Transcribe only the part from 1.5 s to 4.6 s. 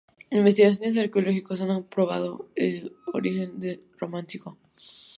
han probado ese origen Románico.